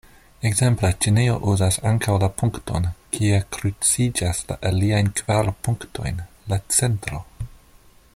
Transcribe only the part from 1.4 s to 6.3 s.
uzas ankaŭ la punkton, kie kruciĝas la aliajn kvar punktojn: